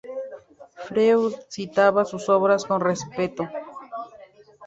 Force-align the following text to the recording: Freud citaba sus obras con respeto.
Freud 0.87 1.35
citaba 1.47 2.05
sus 2.05 2.27
obras 2.27 2.65
con 2.65 2.81
respeto. 2.81 3.47